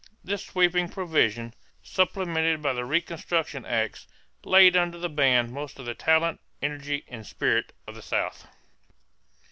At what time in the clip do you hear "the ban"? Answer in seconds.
4.97-5.51